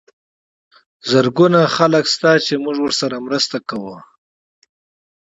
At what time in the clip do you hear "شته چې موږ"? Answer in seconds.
2.13-2.77